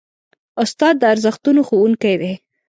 [0.63, 2.33] استاد د ارزښتونو ښوونکی دی.